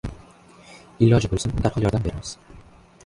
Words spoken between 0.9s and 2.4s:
Iloji bo‘lsin, darhol yordam beramiz.